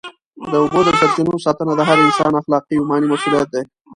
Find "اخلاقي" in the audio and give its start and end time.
2.41-2.75